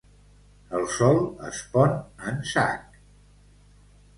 El 0.77 0.87
sol 0.93 1.19
es 1.49 1.61
pon 1.75 1.93
en 2.33 2.41
sac. 2.53 2.99